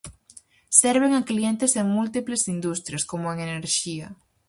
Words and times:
Serven 0.81 1.11
a 1.15 1.25
clientes 1.29 1.71
en 1.81 1.85
múltiples 1.95 2.47
industrias, 2.55 3.05
como 3.11 3.31
en 3.31 3.39
enerxía. 3.47 4.07